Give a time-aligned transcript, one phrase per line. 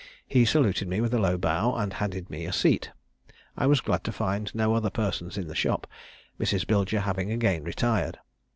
[0.27, 2.89] He saluted me with a low bow, and handed me a seat.
[3.55, 5.85] I was glad to find no other person in the shop,
[6.39, 6.65] Mrs.
[6.65, 8.17] Bilger having again retired.